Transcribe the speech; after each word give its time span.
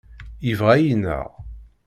Yebɣa 0.47 0.71
ad 0.75 0.81
yennaɣ. 0.85 1.29